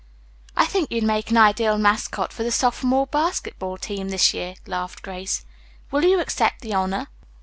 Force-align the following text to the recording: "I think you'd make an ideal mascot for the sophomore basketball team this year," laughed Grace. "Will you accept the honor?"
"I 0.57 0.65
think 0.65 0.91
you'd 0.91 1.03
make 1.03 1.29
an 1.29 1.37
ideal 1.37 1.77
mascot 1.77 2.33
for 2.33 2.41
the 2.41 2.49
sophomore 2.51 3.05
basketball 3.05 3.77
team 3.77 4.09
this 4.09 4.33
year," 4.33 4.55
laughed 4.65 5.03
Grace. 5.03 5.45
"Will 5.91 6.03
you 6.05 6.19
accept 6.19 6.61
the 6.61 6.73
honor?" 6.73 7.09